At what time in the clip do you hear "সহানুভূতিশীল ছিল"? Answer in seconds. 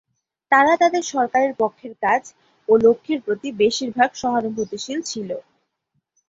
4.21-5.29